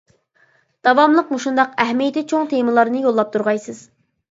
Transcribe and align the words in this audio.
داۋاملىق 0.87 1.29
مۇشۇنداق 1.35 1.77
ئەھمىيىتى 1.85 2.25
چوڭ 2.33 2.51
تېمىلارنى 2.55 3.05
يوللاپ 3.07 3.33
تۇرغايسىز. 3.39 3.87